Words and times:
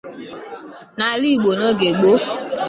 N'ala 0.97 1.25
Igbo 1.33 1.51
n'oge 1.55 1.89
gboo 1.97 2.19